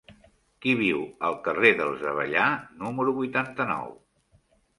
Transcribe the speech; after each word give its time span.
Qui 0.63 0.71
viu 0.79 1.03
al 1.29 1.37
carrer 1.47 1.71
dels 1.81 2.07
Avellà 2.13 2.47
número 2.81 3.15
vuitanta-nou? 3.21 3.95